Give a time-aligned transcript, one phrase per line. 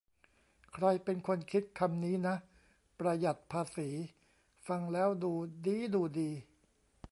[0.73, 2.35] ใครเป็นคนคิดคำนี้นะ
[2.99, 3.89] "ประหยัดภาษี"
[4.67, 5.31] ฟังแล้วดู
[5.65, 6.29] ดี๊ดูดี